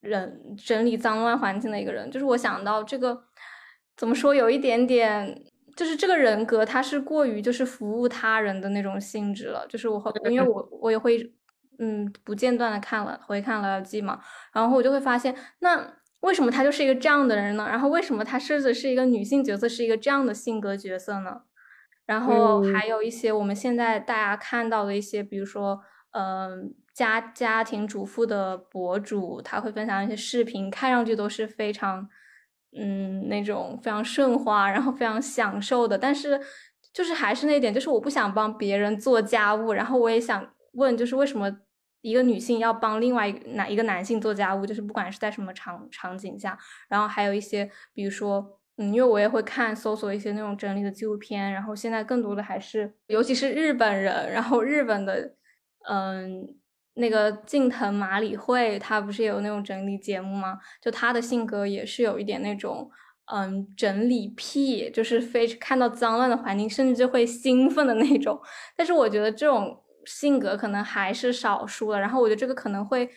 [0.00, 3.20] 人整理脏乱环境的一个人，就是我想到这个
[3.96, 9.66] 怎么说，有一点点，就是这个人格他是过于就是服务他人的那种性质了。
[9.68, 10.00] 就是我
[10.30, 11.34] 因为 我我也会
[11.80, 14.20] 嗯不间断的看了回看了记嘛，
[14.52, 17.66] 然后我就会发现，那为什么他就是一个这样的人呢？
[17.68, 21.42] 然后为什么他设置是一个女性角色，是一个这样的性格角色呢？
[22.08, 26.74] 然后还有一些我们现在大家看到的一些，比如说嗯。
[26.98, 32.08] 家家庭主妇的博主，他会分享一些视频，看上去都是非常，
[32.76, 35.96] 嗯，那种非常顺滑，然后非常享受的。
[35.96, 36.40] 但是，
[36.92, 39.72] 就是还是那点，就是我不想帮别人做家务。
[39.72, 41.48] 然后我也想问，就是为什么
[42.00, 44.66] 一个女性要帮另外一个男一个男性做家务？
[44.66, 46.58] 就是不管是在什么场场景下。
[46.88, 51.52] 然后还有一些，比如说，嗯，因为我也会看搜索一些那种整理的纪录片。
[51.52, 55.34] 然后现在更多的还是，尤其是日本人，然后日本的，
[55.88, 56.56] 嗯。
[57.00, 60.58] 那个近藤麻里惠，她不是有那种整理节目吗？
[60.82, 62.90] 就他的性格也是有一点那种，
[63.32, 68.40] 嗯，整理癖，就是非看到脏乱的环境，甚至会兴奋的那种。
[68.76, 72.00] 但是我觉得这种性格可能还是少数了。
[72.00, 73.08] 然后我觉得这个可能会，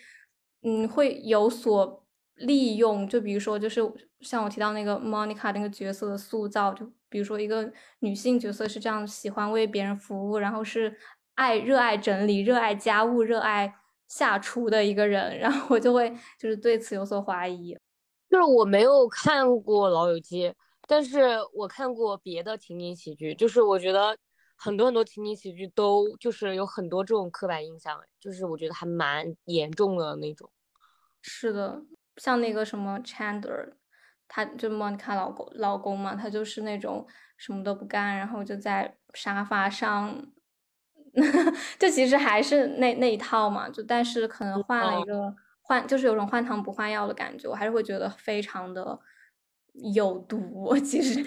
[0.62, 2.01] 嗯，会有所
[2.36, 3.08] 利用。
[3.08, 3.80] 就比如说，就是
[4.20, 10.98] 像我提到那个 Monica 那个角色的塑造，就比如说一个女性角色是这样喜欢为别人服务，然后是。
[11.34, 13.74] 爱热爱整理、热爱家务、热爱
[14.06, 17.74] 下厨的一个人，然后我就会就是对此有所怀疑。
[18.28, 20.50] 就是我没有看过《老友记》，
[20.86, 23.34] 但是我看过别的情景喜剧。
[23.34, 24.14] 就是我觉得
[24.56, 30.48] 很多很多情景喜剧都就是有很多这种刻板印象，就是我觉得还蛮严重的那种。
[31.22, 31.82] 是的，
[32.16, 33.72] 像那个什么 Chandler，
[34.28, 40.26] 他就 Monica 老公老公嘛，他就是那种什么都不干，然后就在沙发上。
[41.78, 48.98] 就其实还是那那一套嘛，就但是可能换了一个换，就是有种换汤不换药的感觉，我还是会觉得非常的
[49.92, 50.74] 有毒。
[50.78, 51.22] 其实，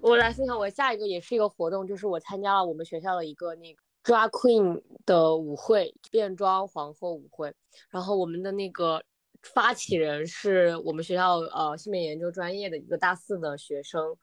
[0.00, 3.82] 我来分享我下一个也是一个活动，就是我参加了我们学校的一个那个。
[4.02, 7.52] 抓 queen 的舞会，变装皇后舞会。
[7.90, 9.02] 然后我们的那个
[9.42, 14.16] 发起人是我们学校呃性别研究专业的一个大四的学生。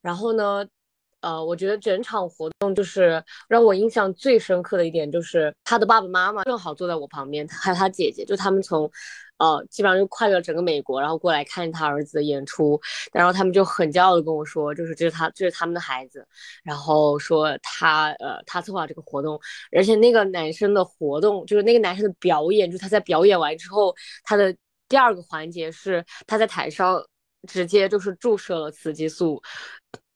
[0.00, 0.64] 然后呢，
[1.20, 8.88] 呃，我觉得整场活动就是让我印象最深刻的一点，就是他的爸爸妈妈正好坐在我旁边，还有他姐姐，就他们从，
[9.38, 12.80] 呃，基本上就跨越了整个美国，然后过来看他儿子的演出，
[13.12, 16.24] 然后他们就很骄傲的跟我说，就是这是他，这是他们的孩子，
[16.62, 19.40] 然后说他，呃，他策划这个活动，
[19.72, 24.54] 而且那个男生的活动，就是那个男生的表演，就是他在表演完之后，他的
[24.88, 27.02] 第二个环节是他在台上
[27.48, 29.42] 直接就是注射了雌激素。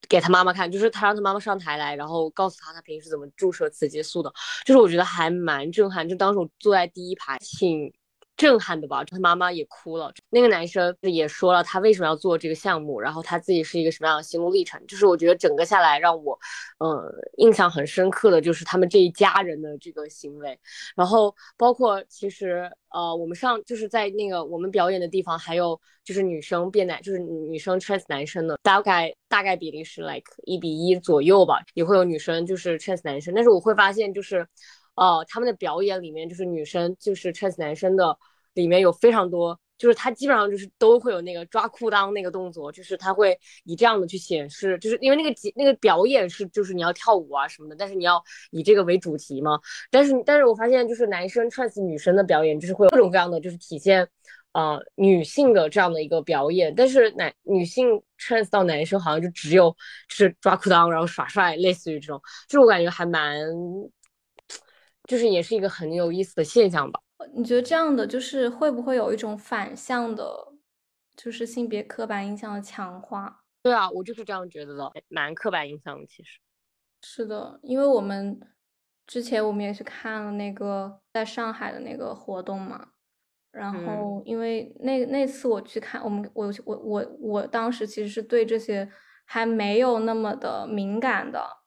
[0.08, 4.32] 给他妈妈看，就是他让他妈妈上台来，然后告诉他他平时怎么注射雌激素的，
[4.64, 6.08] 就是我觉得还蛮震撼。
[6.08, 7.92] 就当时我坐在第一排，挺
[8.40, 9.04] 震撼的吧。
[9.04, 10.10] 他妈妈也哭了。
[10.30, 14.80] 那个男生也说了他为什么要做这个项目，然后他自己是一个什么样的心路历程。
[14.86, 16.38] 就是我觉得整个下来让我，
[16.78, 16.88] 嗯，
[17.36, 20.58] 印象很深刻的就是他们这一家人的这个行为。
[20.96, 22.70] 然后包括其实。
[22.92, 34.44] 呃，我们上就是在那个我们表演的地方，还有就是女生变男，就是女生 trans 男生的，大概大概比例是 like 一比一左右吧，也会有女生就是 trans 男生，但是我会发现就是，
[34.96, 38.18] 呃，他们的表演里面就是女生就是 trans 男生的
[38.54, 39.58] 里面有非常多。
[39.78, 43.34] 就是他基本上就是都会有那个抓裤裆那个动作，就是他会
[43.64, 49.58] 以这样的去显示，就是因为那个节那个表演是就是你要跳舞啊什么的，但是你要以这个为主题嘛。
[49.90, 54.06] 但是但是我发现就是男生 trans 女生的表演就是会有各种各样的就是体现，
[54.52, 59.74] 呃女性的这样的一个表演，但是男女性 trans 到男生好像就只有
[60.08, 63.40] 是抓裤裆然后耍帅，类似于这种，就我感觉还蛮，
[65.08, 67.00] 就是也是一个很有意思的现象吧。
[67.34, 70.54] 你觉得这样的就是会不会有一种反向的，
[71.16, 73.44] 就是性别刻板印象的强化？
[73.62, 76.06] 对啊，我就是这样觉得的，蛮刻板印象的。
[76.06, 76.40] 其实
[77.02, 78.40] 是的，因为我们
[79.06, 82.88] 之前我们也去看了那个在上海的那个活动嘛，
[83.52, 88.90] 然后因为那那次我去看，我们我我我我当时其实是对这些
[89.24, 91.58] 还没有那么的敏感的，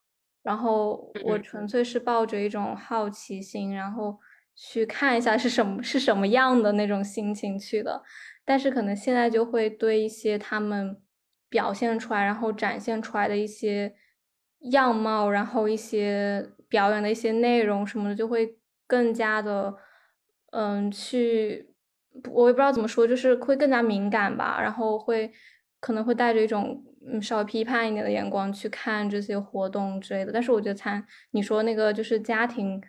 [0.41, 4.19] 然后我纯粹是抱着一种好奇心，然后。
[4.55, 8.03] 去看一下是什么是什么样的那种心情去的，
[8.45, 11.01] 但是可能现在就会对一些他们
[11.49, 13.95] 表现出来，然后展现出来的一些
[14.71, 19.75] 样貌，然后一些表演的一些内容什么的，就会更加的，
[20.51, 21.73] 嗯，去
[22.31, 25.31] 我也不知道怎么说，就是会更加敏感吧，然后会
[25.79, 30.31] 可能会带着一种嗯稍微批判一点的眼光去看这些活动之类的。
[30.31, 32.79] 但是我觉得参你说那个就是家庭。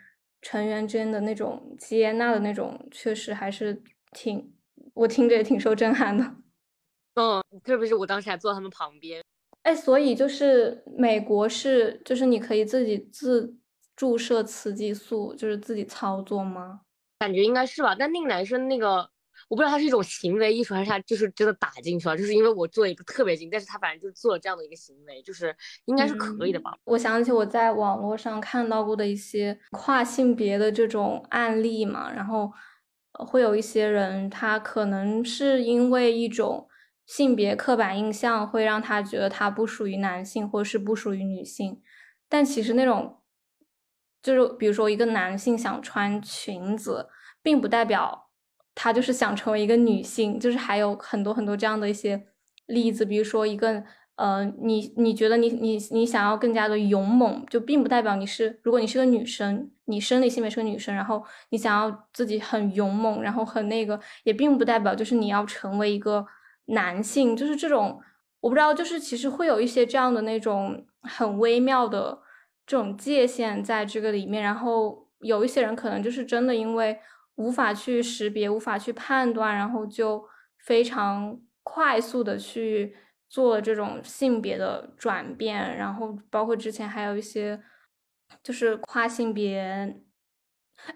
[0.45, 4.55] 成员之间的那种接纳的那种，确实还是挺，
[4.93, 6.25] 我听着也挺受震撼的。
[7.15, 9.23] 嗯，特别是我当时还坐他们旁边。
[9.63, 13.57] 哎，所以就是美国是，就是你可以自己自
[13.97, 16.83] 注射雌激素，就是自己操作吗？
[17.19, 17.95] 感觉应该是吧。
[17.99, 19.09] 但那个男生那个。
[19.49, 22.17] 我不知道他是一种行为艺术，还是他就是真的打进去了。
[22.17, 25.55] 就是因为我做一个特别近，但是他反正就做了这样的一个行为，就是
[25.85, 26.77] 应该是可以的吧。
[26.85, 32.51] 我想起我在网络上看到过的一些跨性别的这种案例嘛，然后
[33.13, 36.67] 会有一些人，他可能是因为一种
[37.07, 41.83] 性别刻板印象，会让他觉得他不属于男性，或是不属于女性。
[42.29, 43.21] 但其实那种，
[44.23, 47.09] 就是比如说一个男性想穿裙子，
[47.43, 48.24] 并不代表。
[48.75, 52.27] 她就是想成为一个女性，就是还有很多很多这样的一些
[52.67, 53.83] 例子，比如说一个
[54.17, 66.27] 呃，你你觉得你你你想要更加的勇猛，就并不代表你是，如果你是个女生，你生理性别是个女生，然后你想要自己很勇猛，然后很那个，也并不代表就是你要成为一个
[66.67, 68.01] 男性，就是这种
[68.41, 72.19] 我不知道，就是其实会有一些这样的那种很微妙的
[72.67, 76.99] 这种界限在这个里面，然后有一些人可能就是真的因为。
[77.37, 82.97] 无法去识别，无法去判断，然后就非常快速的去
[83.29, 87.61] 做这种性别的转变，然后包括之前还有一些
[88.43, 90.01] 就是跨性别，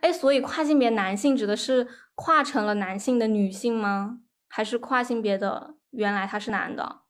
[0.01, 4.21] 哎，所以跨性别男性指的是跨成了男性的女性吗？
[4.49, 7.03] 还是跨性别的原来他是男的？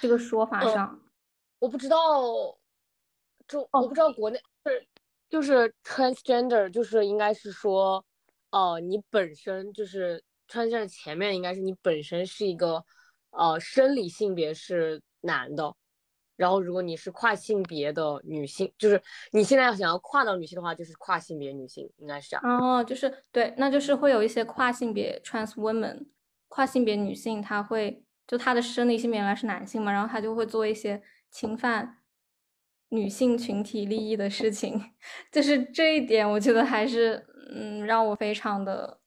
[0.00, 1.00] 这个说法上，
[1.60, 1.96] 我不知道，
[3.46, 4.86] 就我不知道国内是
[5.28, 8.04] 就是 transgender，就是应该是说。
[8.54, 12.84] 哦，你本身就是穿在前面应该是你本身是一个，
[13.30, 15.74] 呃，生理性别是男的，
[16.36, 22.60] 然后如果你是跨性别的女性，就是你现在要想要跨到女性的话，就是跨性别女性，应该是这样。
[22.60, 26.06] 哦，就是对，那就是会有一些跨性别 trans women，
[26.46, 31.98] 跨性别女性，她会就她的生理性别原来是男性嘛，然后她就会做一些侵犯
[32.90, 34.92] 女性群体利益的事情，
[35.32, 37.26] 就是这一点，我觉得还是。
[37.54, 38.98] 嗯，让我非常的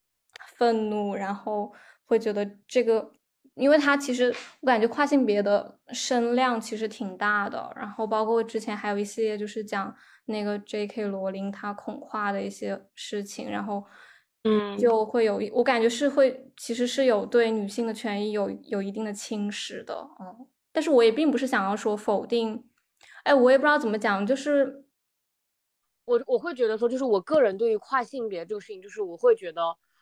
[0.56, 1.74] 愤怒，然后
[2.06, 3.12] 会觉得这个
[3.56, 9.96] 因为他其实我感觉跨性别的声量其实挺大的，然后包括之前还有一系列就是讲
[10.26, 11.06] 那个 J.K.
[11.08, 13.84] 罗琳她恐跨的一些事情，然后
[14.44, 22.64] 嗯，就会有我感觉是会其实是有对女性的权益有有一定的侵蚀的，嗯，但是我也并不是想要说否定，
[23.24, 24.86] 哎，我也不知道怎么讲，就是
[26.08, 29.62] 我我会觉得说，就是我个人对于跨性别这个事情，就是我会觉得，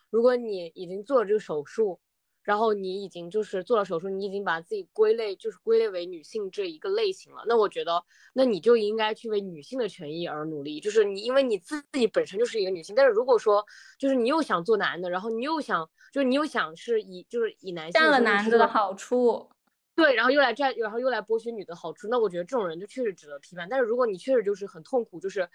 [0.10, 2.00] 如果你已经做了这个手术。
[2.46, 7.44] 然后你已经就是做了手术，你已经把自己归类就是归类为女性这一个类型了。
[7.48, 8.04] 那我觉得，
[8.34, 10.80] 那你就应该去为女性的权益而努力。
[10.80, 13.66] 就是你，因为你自己本身就是一个女性，但是如果说
[13.98, 19.50] 就是你又想做男的，然后你又想就是你又想是以就是以男性占了男的的好处，
[19.96, 23.68] 对，然后又来占，然后又来剥削女的好处，那我觉得这种人就确实值得批判。
[23.68, 25.50] 但是如果你确实就是很痛苦，就是。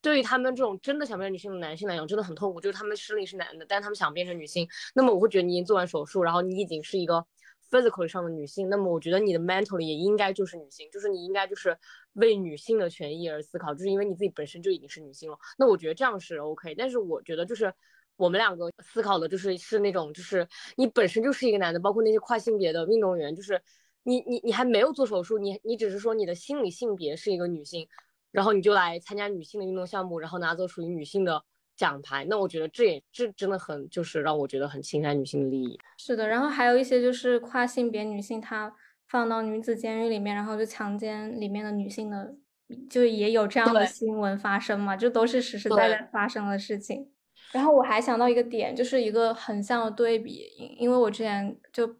[0.00, 2.60] 对于他们这种真的想变成女性的男性来讲，真的很痛苦。
[2.60, 4.68] 就是他们生理是男的，但他们想变成女性。
[4.94, 7.24] 那么我会觉得你已经做完手术，然后你已经是一个
[7.70, 8.68] physically 上的女性。
[8.68, 11.76] 那么我觉得你的 mentally 也应该就是女性，就是你应该就是
[12.14, 15.38] 为女性的权益而思考，就是因为你自己本身就已经是女性了。
[15.58, 16.74] 那我觉得这样是 OK。
[16.74, 17.72] 但是我觉得就是
[18.16, 23.60] 我们两个思考的就是是那种就是你本身就是一个男的，包括那些跨性别的运动员，就是
[24.02, 27.88] 你你你还没有做手术，你你只是说你的心理性别是一个女性。
[28.30, 31.42] 然后你就来参加女性的运动项目，然后拿走属于女性的
[31.76, 35.78] 奖牌，那我觉得这也这真的很就是让我觉得很侵害女性的利益。
[35.96, 38.74] 是的，然后还有一些就是跨性别女性，她
[39.08, 42.34] 放到女子监狱里面，然后就强奸里面的女性的，
[42.90, 47.10] 就也有这样的新闻发生嘛，这都是实实在在发生的事情。
[47.52, 51.96] 然后我还想到一个点，就是一个横向的对比，因为我之前就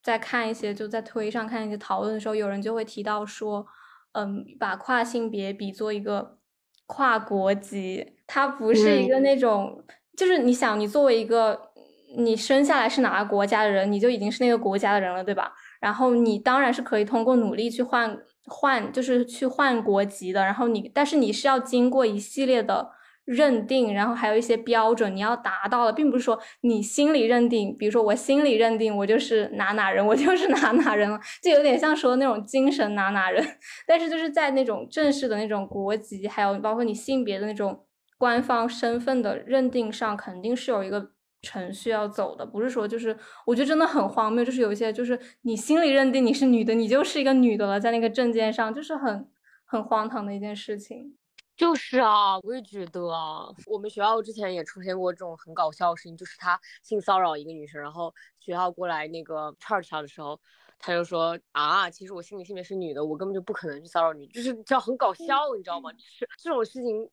[0.00, 3.66] 在看一些就在推上看一些讨论的时候，有人就会提到说。
[4.12, 6.38] 嗯，把跨性别比作一个
[6.86, 9.84] 跨国籍，它不是一个那种，
[10.16, 11.70] 就是你想，你作为一个
[12.16, 15.52] 你生下来是哪个国家的人，你就已经是那个国家的人了，对吧？
[15.80, 20.44] 然后你当然是可以通过努力去换换，就是去换国籍的。
[20.44, 22.90] 然后你，但是你是要经过一系列的。
[23.32, 33.42] 认定，然后还有一些标准你要达到了，并不是说你心里认定，比如说我心里认定我就是哪哪人， 我就是哪哪人了，就有点像说那种精神哪哪人。
[33.88, 37.84] 但是就是在那种正式的那种国籍，还有包括你性别的那种
[38.18, 41.10] 官方身份的认定上，肯定是有一个
[41.40, 43.16] 程序要走的，不是说就是
[43.46, 49.26] 我觉得真的很荒谬，就是有一些就是你心里认定你是女的，你就是一个女的了，在那个证件上，就是很
[49.64, 51.14] 很荒唐的一件事情。
[51.56, 60.40] 就是啊，我也觉得啊，我们学校之前也出现过这种很搞笑的事情，就是他性骚扰一个女生，然后学校过来那个 charge 他的时候，
[60.78, 65.92] 他就说啊，其实我心里性别是女的，我根本就不可能去骚扰你，就是叫很搞笑，你知道吗？
[65.92, 67.08] 就是这种事情，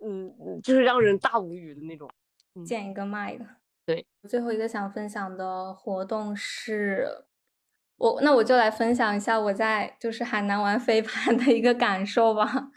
[0.00, 2.08] 嗯嗯，就是让人大无语的那种。
[2.66, 3.46] 见一个卖的。
[3.86, 7.24] 对，最后一个想分享的活动是，
[7.96, 12.70] 我那我就来分享一下我在就是海南玩飞盘的一个感受吧。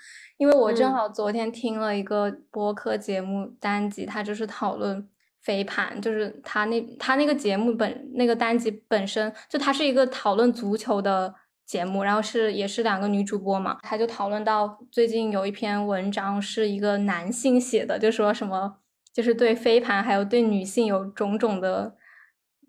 [0.44, 5.08] 因为我正好昨天听了一个播客节目单集，他就是讨论
[5.40, 11.34] 飞盘，就是他那他那个节目本那个单集本身就它是一个讨论足球的
[11.66, 18.80] 节目，然后是也是两个女主播嘛，他就讨论到最近有一篇文章是一个男性写的，就说什么
[19.14, 21.96] 就是对飞盘还有对女性有种种的，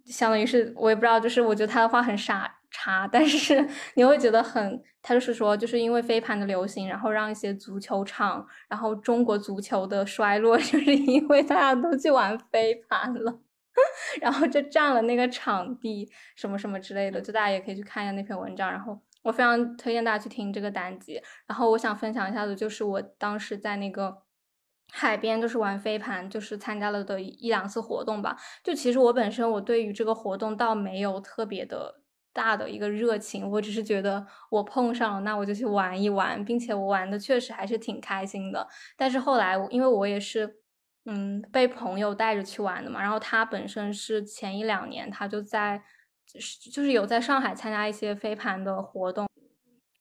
[0.06, 2.53] 相当于是我也不知道，就是我觉得他的话很傻。
[2.76, 3.64] 差，但是
[3.94, 13.38] 你会觉得很，他就是说，就是因为飞盘的流行，然后让一些足球场，然后中国足球的衰落， 就是因为大家都去玩飞盘了，
[14.20, 18.68] 然后就占了那个场地，什么什么之类的，就大家也可以去看一下那篇文章。
[18.68, 21.22] 然后我非常推荐大家去听这个单集。
[21.46, 24.18] 然后我想分享一下的，就是我当时在那个
[24.92, 28.36] 海边，就是玩飞盘，就是参加了的一两次活动吧。
[28.64, 32.00] 就其实我本身我对于这个活动倒没有特别的。
[32.34, 38.68] 大的一个热情，我只是觉得我碰上了，那我就去玩一玩，并且我玩的确实还是挺开心的。
[38.96, 40.56] 但是后来，因为我也是，
[41.06, 45.80] 嗯，被朋友带着去玩的嘛，然后他本身是前一两年他就在，
[46.72, 49.28] 就是有在上海参加一些飞盘的活动，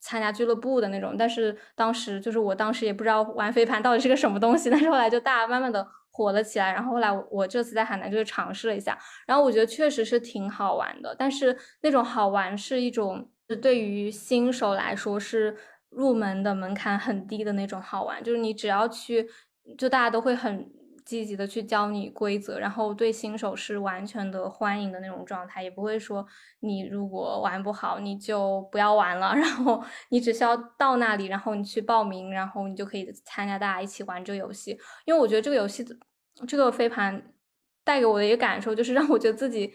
[0.02, 1.16] 参加俱乐部的那种。
[1.18, 5.88] 但是当时就是我当时也不知道玩飞盘到底是个什么东西，但是后来就大家慢慢的。
[6.14, 13.28] 火了起来，然后后来我这次在海南就是尝试了一下，然后我觉得确实是挺好玩的，但是那种好玩是一种
[13.62, 15.58] 对于新手来说是
[15.90, 19.28] 入门的门槛很低的那种好玩，就是你只要去，
[19.78, 20.72] 就大家都会很。
[21.06, 26.26] 积极的去教你规则，然后对新手是完全的欢迎的那种状态，也不会说
[26.60, 34.78] 你如果玩不好你就不要玩了， 然后你只需要到那里，然后你去报名，然后你就可以参加大家一起玩这个游戏。
[35.06, 35.96] 因为我觉得这个游戏的
[36.48, 37.34] 这个飞盘
[37.84, 39.74] 带给我的一个感受就是让我觉得自己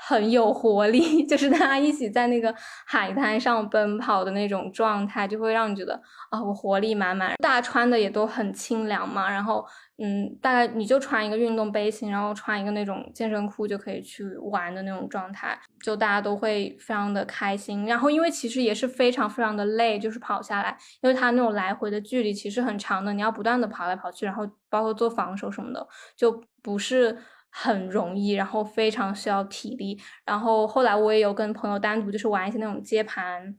[0.00, 2.54] 很有活力， 就是大家一起在那个
[2.86, 7.34] 海滩上奔跑的那种状态，就会让你觉得啊，我活力满满。
[7.42, 9.66] 大家穿的也都很清凉嘛，然后
[9.98, 17.84] 嗯，大概你就穿一个运动背心，然后穿一个那种健身裤就可以去玩的那种状态，就大家都会非常的开心。
[17.84, 25.84] 然后因为其实也是非常非常的累，就是跑下来，因为它那种来回的距离其实很长的，你要不断的跑来跑去，然后包括做防守什么的，
[26.16, 27.18] 就不是。
[27.50, 29.98] 很容易，然后非常需要体力。
[30.24, 33.56] 然后后来我也有跟朋友单独就是玩一些那种接盘，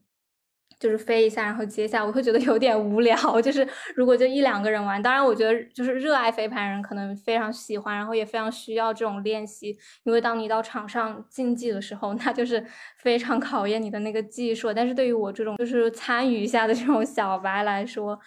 [0.79, 3.41] 就是飞一下然后接下，我会觉得有点无聊。
[3.41, 9.77] 就是如果就一两个人玩，当然我觉得就是热爱飞盘人可能非常喜欢，然后也非常需要这种练习。
[10.03, 12.65] 因为当你到场上竞技的时候，那就是
[12.99, 14.73] 非常考验你的那个技术。
[14.73, 18.17] 但是对于我这种就是参与一下的这种小白来说，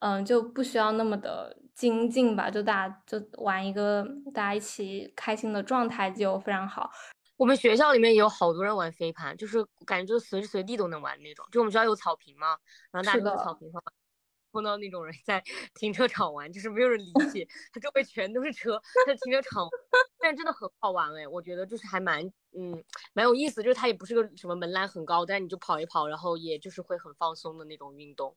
[0.00, 1.56] 嗯，就不需要那么的。
[1.76, 4.02] 精进吧，就大家就玩一个
[4.34, 6.90] 大家一起开心的状态就非常好。
[7.36, 11.46] 我们学校里面也有好多人玩飞盘，就是感觉就是随时随地都能玩那种。
[11.52, 12.56] 就我们学校有草坪嘛，
[12.90, 13.82] 然后大家在草坪上
[14.52, 19.68] 碰到那种人在 停车场玩，就是没有人理 解，他周围全都是车，在停车场，
[20.18, 22.24] 但是真的很好玩哎，我觉得就是还蛮
[22.56, 28.34] 嗯蛮有意思，就是它也不是个什么门槛很高，但是你就跑一跑，然后也就是会很放松的那种运动。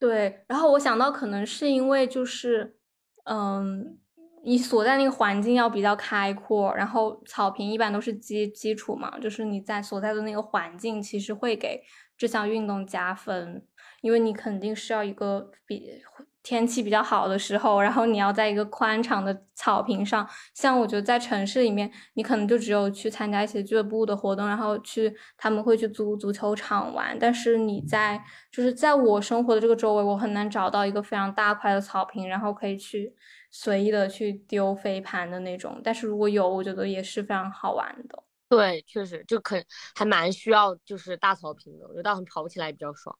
[0.00, 2.76] 对，然后我想到可能是因为就是，
[3.24, 3.98] 嗯，
[4.42, 11.82] 你所在那个环境要比较开阔，然后草坪一般都是基基础嘛，就是你在所在的那个环境其实会给
[12.16, 13.64] 这项运动加分，
[14.00, 16.02] 因为你肯定是要一个比。
[16.42, 27.16] 天气比较好的时候，然后你要在一个宽敞的草坪上，像我觉得在城市里面，你可能就只有去参加一些俱乐部的活动，然后去他们会去租足球场玩。
[27.18, 33.14] 但是你在就是在我生活的这个周围，我很难找到一个非常大块的草坪，然后可以去
[33.50, 35.80] 随意的去丢飞盘的那种。
[35.84, 38.24] 但是如果有，我觉得也是非常好玩的。
[38.48, 39.62] 对，确实就可
[39.94, 43.16] 还蛮需要就是大草坪的，我觉得大草坪跑起来比较爽。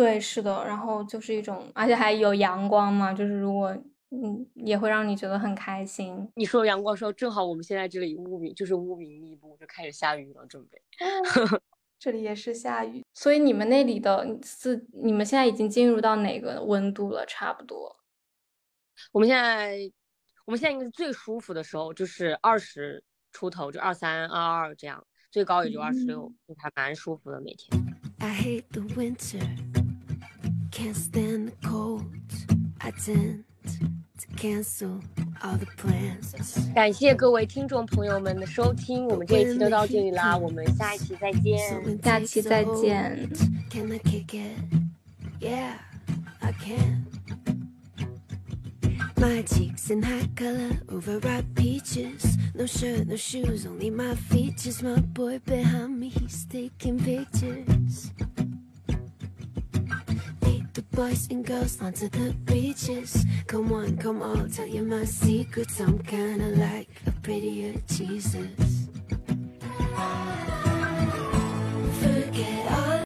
[0.00, 3.68] 对，是的，然后就是一种，而且还有阳光嘛，就是如果
[4.08, 6.26] 嗯，也会让你觉得很开心。
[6.36, 10.80] 你说阳光的时候，正好我们现在这里乌云就是乌云密布，就开始下雨了，准备。
[11.98, 17.26] 这里也是下雨，所以你们那里的是你们现在已经进入到哪个温度了？
[17.26, 17.94] 差不多。
[19.12, 19.78] 我们现在
[20.46, 27.70] 我们现在应该是最舒服的时候，就是二十出头，就二三二二这样，最高也就二十六，还蛮舒服的每天。
[28.18, 29.89] I hate the winter.
[30.71, 32.05] can't stand the cold.
[32.79, 35.01] I tend to cancel
[35.41, 36.33] all the plans.
[36.73, 41.57] 感谢各位听众朋友们的收听，我们这一期就到这里啦，我们下一期再见，
[42.03, 43.29] 下期再见。
[43.69, 44.57] Can I kick it?
[45.39, 45.73] Yeah,
[46.39, 47.05] I can.
[49.17, 52.37] My cheeks in high color, overripe peaches.
[52.53, 54.83] No shirt, no shoes, only my features.
[54.83, 58.11] My boy behind me, he's taking pictures
[61.00, 63.24] boys and girls onto the beaches.
[63.46, 65.80] Come on, come on, tell you my secrets.
[65.80, 68.90] I'm kinda like a prettier Jesus.